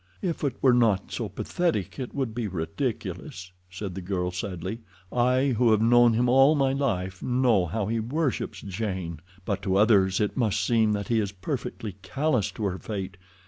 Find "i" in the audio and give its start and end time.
5.11-5.49